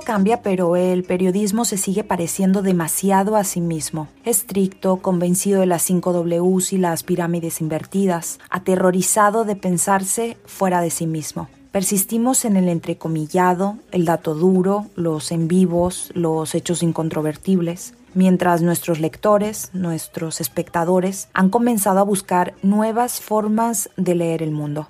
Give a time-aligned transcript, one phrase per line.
[0.00, 4.08] cambia, pero el periodismo se sigue pareciendo demasiado a sí mismo.
[4.24, 10.90] Estricto, convencido de las 5 Ws y las pirámides invertidas, aterrorizado de pensarse fuera de
[10.90, 11.48] sí mismo.
[11.72, 19.00] Persistimos en el entrecomillado, el dato duro, los en vivos, los hechos incontrovertibles, mientras nuestros
[19.00, 24.88] lectores, nuestros espectadores, han comenzado a buscar nuevas formas de leer el mundo.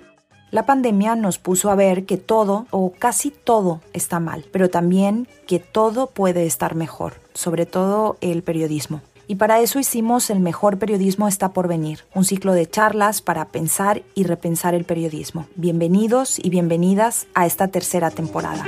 [0.51, 5.27] La pandemia nos puso a ver que todo o casi todo está mal, pero también
[5.45, 9.01] que todo puede estar mejor, sobre todo el periodismo.
[9.27, 13.45] Y para eso hicimos El mejor periodismo está por venir, un ciclo de charlas para
[13.45, 15.45] pensar y repensar el periodismo.
[15.55, 18.65] Bienvenidos y bienvenidas a esta tercera temporada.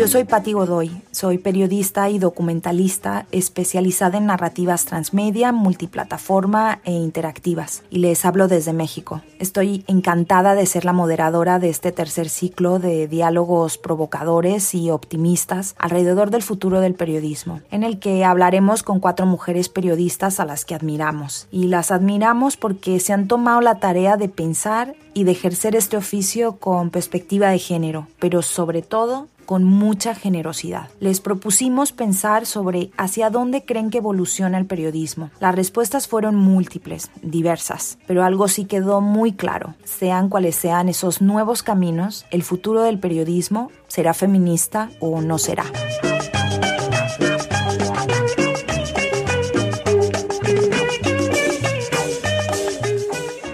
[0.00, 7.82] Yo soy Patti Godoy, soy periodista y documentalista especializada en narrativas transmedia, multiplataforma e interactivas,
[7.90, 9.20] y les hablo desde México.
[9.38, 15.74] Estoy encantada de ser la moderadora de este tercer ciclo de diálogos provocadores y optimistas
[15.78, 20.64] alrededor del futuro del periodismo, en el que hablaremos con cuatro mujeres periodistas a las
[20.64, 21.46] que admiramos.
[21.50, 25.98] Y las admiramos porque se han tomado la tarea de pensar y de ejercer este
[25.98, 30.90] oficio con perspectiva de género, pero sobre todo con mucha generosidad.
[31.00, 35.30] Les propusimos pensar sobre hacia dónde creen que evoluciona el periodismo.
[35.40, 39.74] Las respuestas fueron múltiples, diversas, pero algo sí quedó muy claro.
[39.82, 45.64] Sean cuales sean esos nuevos caminos, el futuro del periodismo será feminista o no será.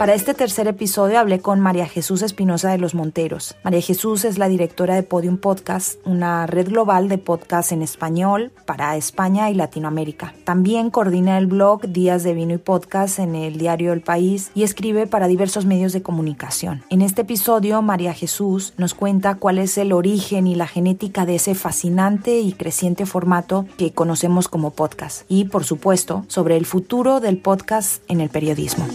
[0.07, 3.57] Para este tercer episodio hablé con María Jesús Espinosa de los Monteros.
[3.65, 8.53] María Jesús es la directora de Podium Podcast, una red global de podcasts en español
[8.67, 10.33] para España y Latinoamérica.
[10.45, 14.63] También coordina el blog Días de Vino y Podcast en el diario El País y
[14.63, 16.85] escribe para diversos medios de comunicación.
[16.89, 21.35] En este episodio, María Jesús nos cuenta cuál es el origen y la genética de
[21.35, 25.25] ese fascinante y creciente formato que conocemos como podcast.
[25.29, 28.87] Y, por supuesto, sobre el futuro del podcast en el periodismo.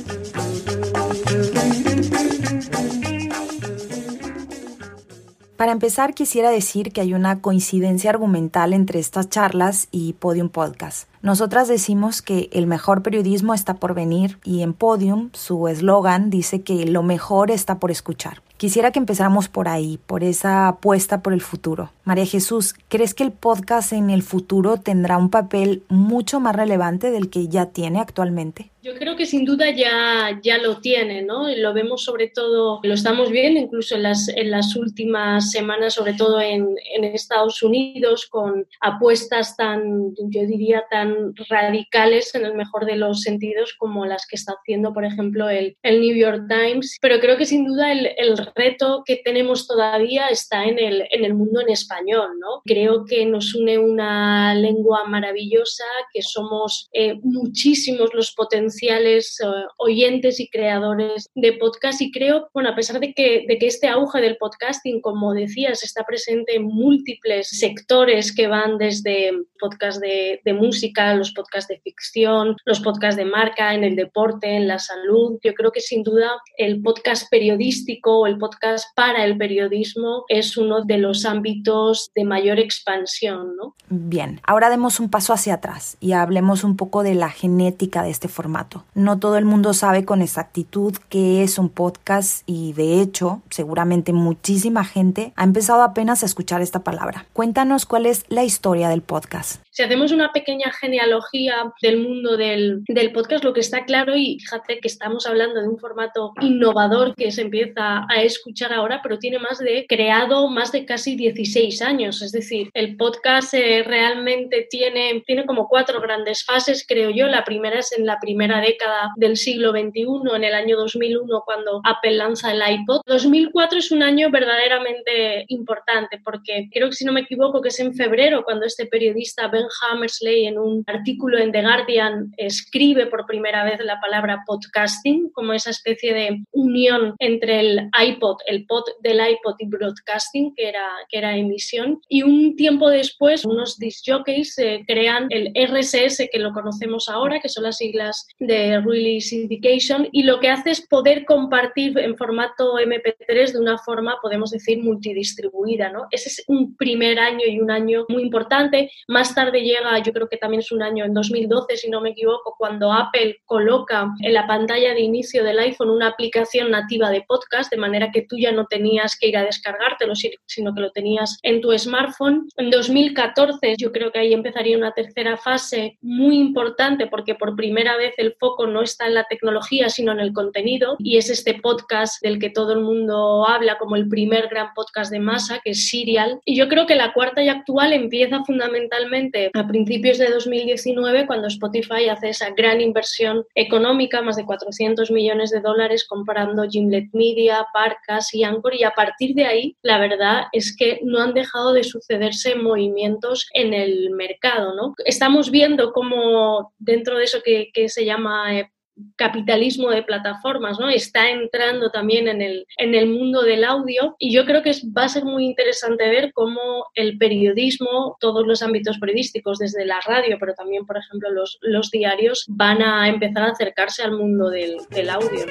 [5.62, 11.08] Para empezar, quisiera decir que hay una coincidencia argumental entre estas charlas y Podium Podcast.
[11.22, 16.64] Nosotras decimos que el mejor periodismo está por venir y en Podium su eslogan dice
[16.64, 18.42] que lo mejor está por escuchar.
[18.62, 21.92] Quisiera que empezáramos por ahí, por esa apuesta por el futuro.
[22.04, 27.10] María Jesús, ¿crees que el podcast en el futuro tendrá un papel mucho más relevante
[27.10, 28.70] del que ya tiene actualmente?
[28.84, 31.48] Yo creo que sin duda ya, ya lo tiene, ¿no?
[31.56, 36.14] Lo vemos sobre todo, lo estamos viendo incluso en las, en las últimas semanas, sobre
[36.14, 42.86] todo en, en Estados Unidos, con apuestas tan, yo diría, tan radicales en el mejor
[42.86, 46.98] de los sentidos como las que está haciendo, por ejemplo, el, el New York Times.
[47.00, 51.26] Pero creo que sin duda el, el reto que tenemos todavía está en el, en
[51.26, 52.62] el mundo en español, ¿no?
[52.66, 59.46] Creo que nos une una lengua maravillosa, que somos eh, muchísimos los potenciales eh,
[59.78, 63.88] oyentes y creadores de podcast y creo, bueno, a pesar de que, de que este
[63.88, 70.42] auge del podcasting, como decías, está presente en múltiples sectores que van desde podcast de,
[70.54, 75.40] música, los podcasts de ficción, los podcasts de marca, en el deporte, en la salud,
[75.44, 80.58] yo creo que sin duda el podcast periodístico o el podcast para el periodismo es
[80.58, 83.56] uno de los ámbitos de mayor expansión.
[83.56, 83.76] ¿no?
[83.88, 88.10] Bien, ahora demos un paso hacia atrás y hablemos un poco de la genética de
[88.10, 88.84] este formato.
[88.96, 94.12] No todo el mundo sabe con exactitud qué es un podcast y de hecho seguramente
[94.12, 97.28] muchísima gente ha empezado apenas a escuchar esta palabra.
[97.34, 99.62] Cuéntanos cuál es la historia del podcast.
[99.74, 104.38] Si hacemos una pequeña genealogía del mundo del, del, podcast, lo que está claro, y
[104.38, 109.18] fíjate que estamos hablando de un formato innovador que se empieza a escuchar ahora, pero
[109.18, 112.22] tiene más de creado más de casi 16 años.
[112.22, 117.28] Es decir, el podcast eh, realmente tiene, tiene como cuatro grandes fases, creo yo.
[117.28, 121.80] La primera es en la primera década del siglo XXI, en el año 2001, cuando
[121.86, 123.04] Apple lanza el iPod.
[123.06, 127.80] 2004 es un año verdaderamente importante porque creo que si no me equivoco que es
[127.80, 133.26] en febrero cuando este periodista Ben Hammersley en un artículo en The Guardian escribe por
[133.26, 138.84] primera vez la palabra podcasting como esa especie de unión entre el iPod, el pod
[139.02, 142.02] del iPod y broadcasting, que era, que era emisión.
[142.10, 147.40] Y un tiempo después, unos disc jockeys eh, crean el RSS, que lo conocemos ahora,
[147.40, 152.18] que son las siglas de Really Syndication, y lo que hace es poder compartir en
[152.18, 155.90] formato MP3 de una forma, podemos decir, multidistribuida.
[155.90, 156.08] ¿no?
[156.12, 158.92] Ese es un primer año y un año muy importante.
[159.08, 162.12] Más tarde llega, yo creo que también es un año en 2012, si no me
[162.12, 167.24] equivoco, cuando Apple coloca en la pantalla de inicio del iPhone una aplicación nativa de
[167.28, 170.92] podcast, de manera que tú ya no tenías que ir a descargártelo, sino que lo
[170.92, 172.48] tenías en tu smartphone.
[172.58, 177.98] En 2014 yo creo que ahí empezaría una tercera fase muy importante porque por primera
[177.98, 181.56] vez el foco no está en la tecnología, sino en el contenido y es este
[181.56, 185.72] podcast del que todo el mundo habla como el primer gran podcast de masa, que
[185.72, 186.40] es Serial.
[186.46, 191.48] Y yo creo que la cuarta y actual empieza fundamentalmente a principios de 2019 cuando
[191.48, 197.66] Spotify hace esa gran inversión económica, más de 400 millones de dólares comprando Gimlet Media,
[197.74, 201.74] Parcas y Anchor y a partir de ahí la verdad es que no han dejado
[201.74, 204.76] de sucederse movimientos en el mercado.
[204.76, 204.94] ¿no?
[205.06, 208.72] Estamos viendo cómo dentro de eso que, se llama eh,
[209.16, 210.90] capitalismo de plataformas, ¿no?
[210.90, 215.06] Está entrando también en el, en el mundo del audio y yo creo que va
[215.06, 220.38] a ser muy interesante ver cómo el periodismo, todos los ámbitos periodísticos, desde la radio,
[220.40, 224.78] pero también, por ejemplo, los, los diarios, van a empezar a acercarse al mundo del,
[224.90, 225.46] del audio.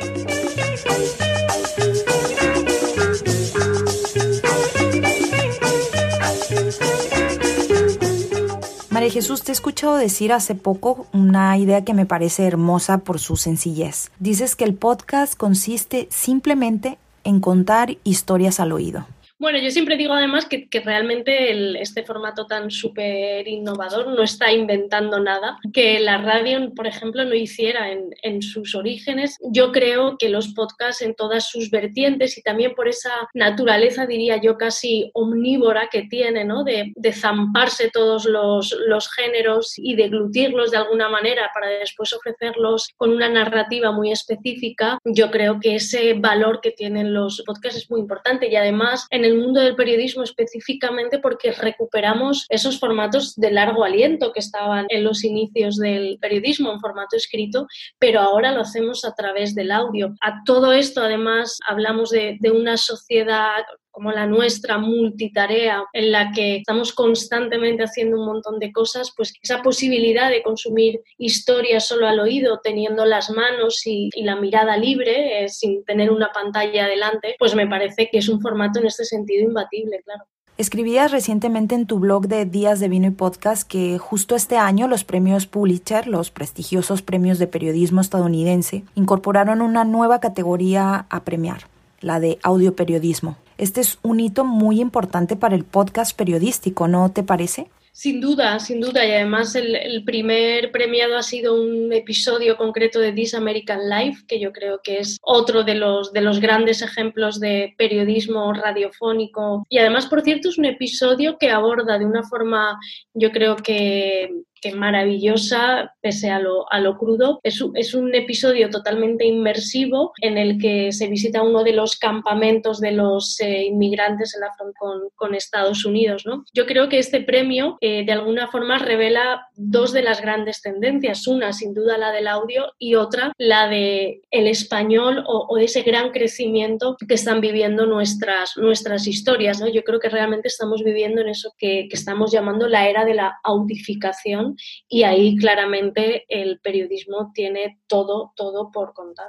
[9.01, 13.19] María Jesús, te he escuchado decir hace poco una idea que me parece hermosa por
[13.19, 14.11] su sencillez.
[14.19, 19.07] Dices que el podcast consiste simplemente en contar historias al oído.
[19.41, 25.19] Bueno, yo siempre digo además que, realmente este formato tan súper innovador no está inventando
[25.19, 29.39] nada que la radio, por ejemplo, no hiciera en, sus orígenes.
[29.51, 34.37] Yo creo que los podcasts en todas sus vertientes y también por esa naturaleza, diría
[34.43, 36.63] yo, casi omnívora que tiene, ¿no?
[36.63, 43.11] De, zamparse todos los, los géneros y deglutirlos de alguna manera para después ofrecerlos con
[43.11, 48.01] una narrativa muy específica, yo creo que ese valor que tienen los podcasts es muy
[48.01, 53.51] importante y además en el el mundo del periodismo específicamente porque recuperamos esos formatos de
[53.51, 57.67] largo aliento que estaban en los inicios del periodismo en formato escrito,
[57.99, 60.15] pero ahora lo hacemos a través del audio.
[60.21, 66.33] A todo esto, además, hablamos de, de una sociedad como la nuestra, multitarea, en la
[66.33, 72.07] que estamos constantemente haciendo un montón de cosas, pues esa posibilidad de consumir historias solo
[72.07, 77.37] al oído, teniendo las manos y, la mirada libre, eh, sin tener una pantalla delante,
[77.39, 80.25] pues me parece que es un formato en este sentido imbatible, claro.
[80.61, 84.89] Escribías recientemente en tu blog de Días de Vino y Podcast que justo este año
[84.89, 91.63] los premios Pulitzer, los prestigiosos premios de periodismo estadounidense, incorporaron una nueva categoría a premiar,
[92.03, 93.39] la de audioperiodismo.
[93.61, 97.67] Este es un hito muy importante para el podcast periodístico, ¿no te parece?
[97.93, 99.05] Sin duda, sin duda.
[99.05, 104.41] Y además el, primer premiado ha sido un episodio concreto de This American Life, que
[104.41, 109.67] yo creo que es otro de los, de los grandes ejemplos de periodismo radiofónico.
[109.69, 112.79] Y además, por cierto, es un episodio que aborda de una forma,
[113.13, 117.41] yo creo que que maravillosa, pese a lo, a lo crudo.
[117.43, 122.81] Es, es, un episodio totalmente inmersivo en el que se visita uno de los campamentos
[122.81, 124.71] de los eh, inmigrantes en la frontera
[125.17, 126.27] con, Estados Unidos.
[126.27, 126.45] ¿no?
[126.53, 131.27] Yo creo que este premio eh, de alguna forma revela dos de las grandes tendencias.
[131.27, 135.83] Una, sin duda, la del audio y otra, la de el español o, o ese
[135.83, 139.61] gran crecimiento que están viviendo nuestras, nuestras historias.
[139.61, 139.69] ¿no?
[139.69, 143.15] Yo creo que realmente estamos viviendo en eso que, que estamos llamando la era de
[143.15, 144.50] la audificación
[144.89, 149.29] y ahí claramente el periodismo tiene todo, todo por contar.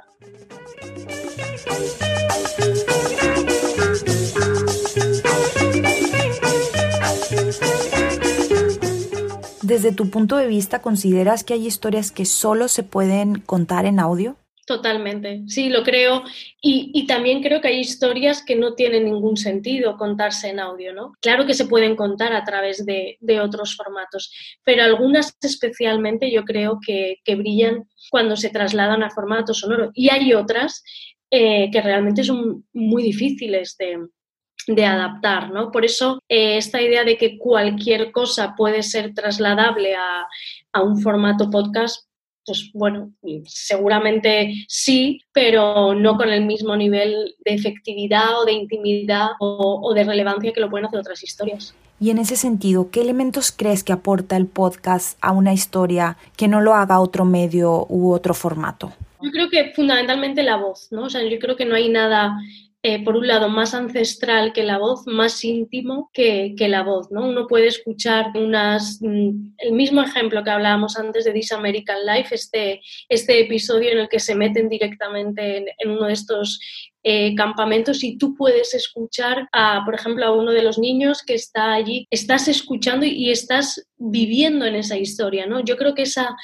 [9.62, 14.00] Desde tu punto de vista, ¿consideras que hay historias que solo se pueden contar en
[14.00, 14.36] audio?
[14.64, 16.22] Totalmente, sí, lo creo.
[16.60, 21.12] Y, también creo que hay historias que no tienen ningún sentido contarse en audio, ¿no?
[21.20, 26.78] Claro que se pueden contar a través de, otros formatos, pero algunas especialmente yo creo
[26.84, 29.90] que, brillan cuando se trasladan a formato sonoro.
[29.94, 30.84] Y hay otras
[31.30, 35.72] eh, que realmente son muy difíciles de, adaptar, ¿no?
[35.72, 41.50] Por eso eh, esta idea de que cualquier cosa puede ser trasladable a un formato
[41.50, 42.06] podcast
[42.44, 43.12] pues bueno,
[43.46, 50.04] seguramente sí, pero no con el mismo nivel de efectividad o de intimidad o, de
[50.04, 51.74] relevancia que lo pueden hacer otras historias.
[52.00, 56.48] Y en ese sentido, ¿qué elementos crees que aporta el podcast a una historia que
[56.48, 58.92] no lo haga otro medio u otro formato?
[59.20, 61.04] Yo creo que fundamentalmente la voz, ¿no?
[61.04, 62.36] O sea, yo creo que no hay nada
[62.84, 67.28] eh, por un lado, más ancestral que la voz, más íntimo que, la voz, ¿no?
[67.28, 72.34] Uno puede escuchar unas, mm, el mismo ejemplo que hablábamos antes de This American Life,
[72.34, 76.58] este, este episodio en el que se meten directamente en, uno de estos
[77.04, 81.34] eh, campamentos y tú puedes escuchar, a, por ejemplo, a uno de los niños que
[81.34, 85.60] está allí, estás escuchando y estás viviendo en esa historia, ¿no?
[85.60, 86.34] Yo creo que esa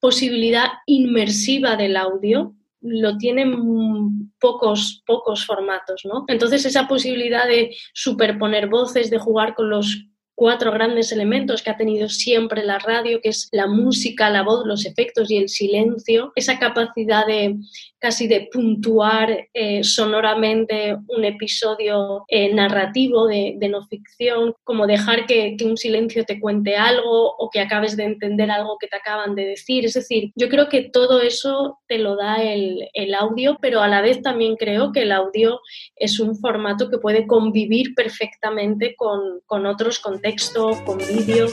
[0.00, 6.24] posibilidad inmersiva del audio lo tienen pocos, pocos formatos, ¿no?
[6.28, 11.76] Entonces esa posibilidad de superponer voces, de jugar con los cuatro grandes elementos que ha
[11.76, 16.32] tenido siempre la radio, que es la música, la voz, los efectos y el silencio,
[16.34, 17.56] esa capacidad de
[18.04, 25.56] casi de puntuar eh, sonoramente un episodio eh, narrativo de, no ficción, como dejar que,
[25.64, 29.46] un silencio te cuente algo o que acabes de entender algo que te acaban de
[29.46, 29.86] decir.
[29.86, 34.02] Es decir, yo creo que todo eso te lo da el, audio, pero a la
[34.02, 35.60] vez también creo que el audio
[35.96, 41.46] es un formato que puede convivir perfectamente con, con otros contextos, con vídeo.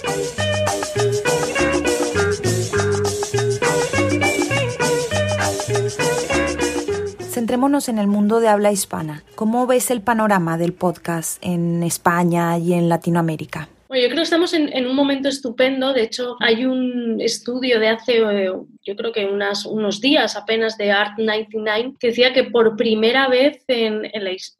[7.51, 9.25] Centrémonos en el mundo de habla hispana.
[9.35, 13.67] ¿Cómo ves el panorama del podcast en España y en Latinoamérica?
[13.89, 15.91] Bueno, yo creo que estamos en, un momento estupendo.
[15.91, 18.53] De hecho, hay un estudio de hace, eh,
[18.83, 23.27] yo creo que unas, unos días apenas de Art 99 que decía que por primera
[23.27, 24.03] vez en,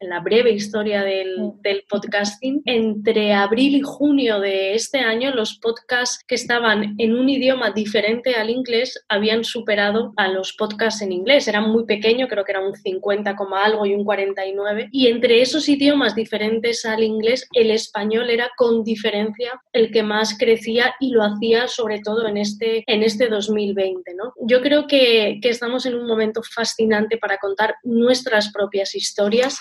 [0.00, 6.22] la, breve historia del, del, podcasting, entre abril y junio de este año, los podcasts
[6.26, 11.48] que estaban en un idioma diferente al inglés habían superado a los podcasts en inglés.
[11.48, 14.88] Eran muy pequeños, creo que era un 50, algo y un 49.
[14.92, 20.36] Y entre esos idiomas diferentes al inglés, el español era con diferencia el que más
[20.38, 24.11] crecía y lo hacía sobre todo en este, en este 2020.
[24.40, 29.58] Yo creo que estamos en un momento fascinante para contar nuestras propias historias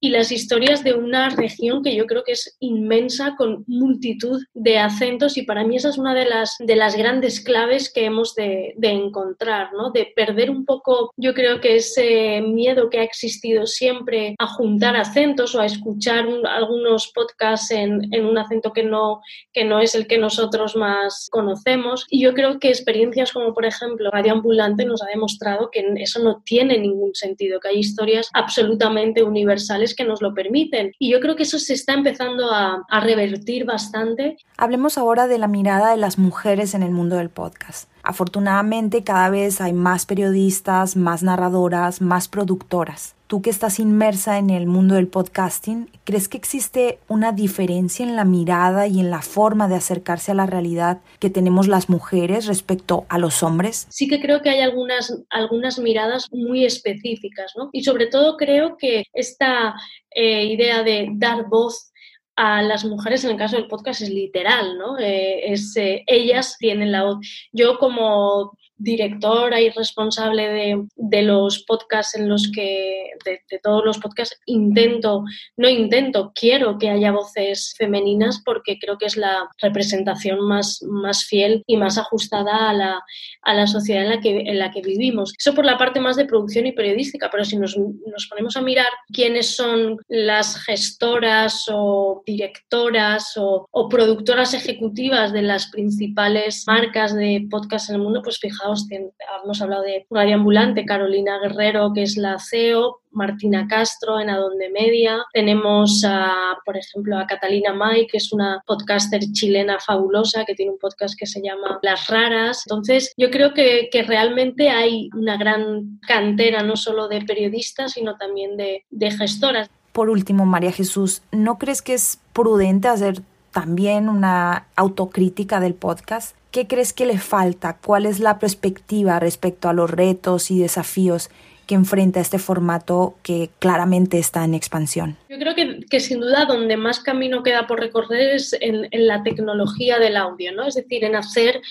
[0.00, 4.78] y las historias de una región que yo creo que es inmensa con multitud de
[4.78, 8.34] acentos y para mí esa es una de las, de las grandes claves que hemos
[8.34, 9.90] de, encontrar, ¿no?
[9.90, 14.96] de perder un poco, yo creo que ese miedo que ha existido siempre a juntar
[14.96, 19.20] acentos o a escuchar algunos podcasts en, en, un acento que no,
[19.52, 23.64] que no es el que nosotros más conocemos y yo creo que experiencias como por
[23.64, 28.28] ejemplo Radio Ambulante nos ha demostrado que eso no tiene ningún sentido, que hay historias
[28.32, 30.92] absolutamente universales que nos lo permiten.
[30.98, 34.36] Y yo creo que eso se está empezando a, a revertir bastante.
[34.56, 37.88] Hablemos ahora de la mirada de las mujeres en el mundo del podcast.
[38.06, 43.16] Afortunadamente cada vez hay más periodistas, más narradoras, más productoras.
[43.26, 48.14] Tú que estás inmersa en el mundo del podcasting, ¿crees que existe una diferencia en
[48.14, 52.46] la mirada y en la forma de acercarse a la realidad que tenemos las mujeres
[52.46, 53.88] respecto a los hombres?
[53.90, 57.70] Sí que creo que hay algunas, algunas miradas muy específicas, ¿no?
[57.72, 59.74] Y sobre todo creo que esta
[60.14, 61.90] eh, idea de dar voz
[62.36, 64.98] a las mujeres en el caso del podcast es literal, ¿no?
[64.98, 67.26] Eh, es, eh, ellas tienen la voz.
[67.52, 73.98] Yo como directora y responsable de, de, los podcasts en los que, de, todos los
[73.98, 75.24] podcasts, intento,
[75.56, 81.24] no intento, quiero que haya voces femeninas porque creo que es la representación más, más
[81.24, 83.02] fiel y más ajustada a la,
[83.42, 85.32] a la sociedad en la, que, en la que vivimos.
[85.38, 88.62] Eso por la parte más de producción y periodística, pero si nos, nos ponemos a
[88.62, 97.46] mirar quiénes son las gestoras o directoras o, productoras ejecutivas de las principales marcas de
[97.50, 102.16] podcast en el mundo, pues fijaos hemos hablado de Radio Ambulante, Carolina Guerrero, que es
[102.16, 105.24] la CEO, Martina Castro en Adonde Media.
[105.32, 110.72] Tenemos, a, por ejemplo, a Catalina May, que es una podcaster chilena fabulosa, que tiene
[110.72, 112.62] un podcast que se llama Las Raras.
[112.66, 118.56] Entonces, yo creo que, realmente hay una gran cantera, no solo de periodistas, sino también
[118.56, 119.70] de, de gestoras.
[119.92, 123.22] Por último, María Jesús, ¿no crees que es prudente hacer
[123.56, 126.36] también una autocrítica del podcast?
[126.50, 127.78] ¿Qué crees que le falta?
[127.82, 131.30] ¿Cuál es la perspectiva respecto a los retos y desafíos
[131.66, 135.16] que enfrenta este formato que claramente está en expansión?
[135.30, 139.98] Yo creo que, sin duda donde más camino queda por recorrer es en, la tecnología
[139.98, 140.66] del audio, ¿no?
[140.66, 141.62] Es decir, en hacer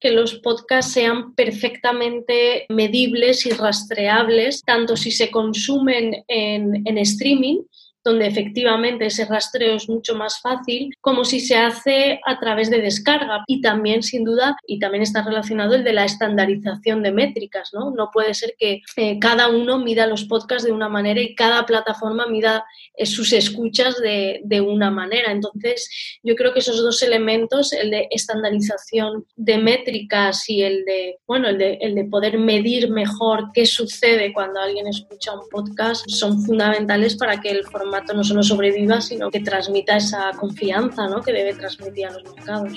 [0.00, 7.58] que los podcasts sean perfectamente medibles y rastreables, tanto si se consumen en, en streaming
[8.04, 12.80] donde efectivamente ese rastreo es mucho más fácil, como si se hace a través de
[12.80, 13.44] descarga.
[13.46, 17.90] Y también, sin duda, y también está relacionado el de la estandarización de métricas, ¿no?
[17.90, 21.64] No puede ser que eh, cada uno mida los podcasts de una manera y cada
[21.64, 25.32] plataforma mida eh, sus escuchas de, de una manera.
[25.32, 25.88] Entonces,
[26.22, 31.48] yo creo que esos dos elementos, el de estandarización de métricas y el de, bueno,
[31.48, 36.42] el de, el de poder medir mejor qué sucede cuando alguien escucha un podcast, son
[36.42, 41.22] fundamentales para que el formato no solo sobreviva, sino que transmita esa confianza ¿no?
[41.22, 42.72] que debe transmitir a los mercados.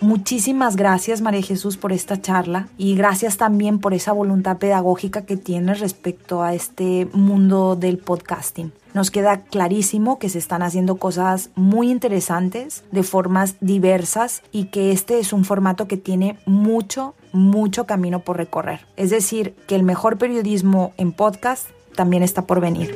[0.00, 5.38] Muchísimas gracias María Jesús por esta charla y gracias también por esa voluntad pedagógica que
[5.38, 8.72] tienes respecto a este mundo del podcasting.
[8.92, 14.92] Nos queda clarísimo que se están haciendo cosas muy interesantes de formas diversas y que
[14.92, 18.80] este es un formato que tiene mucho, mucho camino por recorrer.
[18.96, 22.94] Es decir, que el mejor periodismo en podcast también está por venir.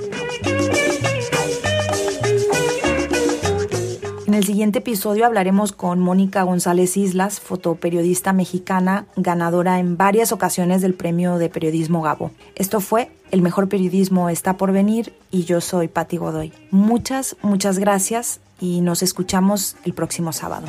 [4.31, 10.83] En el siguiente episodio hablaremos con Mónica González Islas, fotoperiodista mexicana, ganadora en varias ocasiones
[10.83, 12.31] del Premio de Periodismo Gabo.
[12.55, 16.53] Esto fue El Mejor Periodismo está por venir y yo soy Patti Godoy.
[16.71, 20.69] Muchas, muchas gracias y nos escuchamos el próximo sábado.